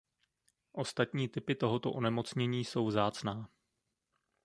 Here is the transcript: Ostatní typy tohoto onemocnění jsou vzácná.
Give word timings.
Ostatní 0.73 1.27
typy 1.29 1.55
tohoto 1.55 1.91
onemocnění 1.93 2.65
jsou 2.65 2.85
vzácná. 2.87 3.49